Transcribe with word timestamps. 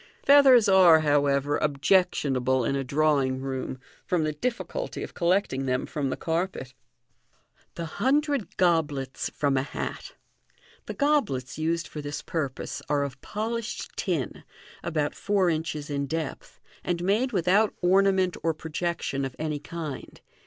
Feathers 0.25 0.67
are, 0.67 1.01
however, 1.01 1.57
objectionable 1.59 2.65
in 2.65 2.75
a 2.75 2.83
drawing 2.83 3.39
room, 3.39 3.79
from 4.03 4.23
the 4.23 4.31
difficulty 4.33 5.03
of 5.03 5.13
collecting 5.13 5.67
them 5.67 5.85
from 5.85 6.09
the 6.09 6.17
carpet. 6.17 6.73
The" 7.75 7.85
Hundred 8.01 8.57
Goblets" 8.57 9.29
from 9.39 9.57
a 9.57 9.61
Hat.— 9.61 10.13
The 10.87 10.95
goblets 10.95 11.59
used 11.59 11.87
for 11.87 12.01
this 12.01 12.23
purpose 12.23 12.81
are 12.89 13.03
of 13.03 13.21
polished 13.21 13.91
tin, 13.95 14.43
about 14.81 15.13
four 15.13 15.51
inches 15.51 15.87
in 15.87 16.07
depth, 16.07 16.59
and 16.83 17.03
made 17.03 17.31
without 17.31 17.75
ornament 17.83 18.35
or 18.41 18.55
projection 18.55 19.23
of 19.23 19.35
any 19.37 19.59
kind. 19.59 20.19